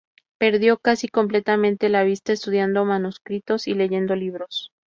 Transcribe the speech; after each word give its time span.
Perdió 0.39 0.79
casi 0.79 1.09
completamente 1.09 1.87
la 1.87 2.01
vista 2.03 2.33
estudiando 2.33 2.85
manuscritos 2.85 3.67
y 3.67 3.75
leyendo 3.75 4.15
libros. 4.15 4.71